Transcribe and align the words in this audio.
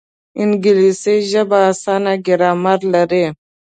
انګلیسي 0.41 1.15
ژبه 1.31 1.59
اسانه 1.71 2.13
ګرامر 2.25 2.79
لري 2.93 3.25